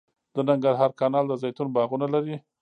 [0.35, 2.35] د ننګرهار کانال د زیتون باغونه لري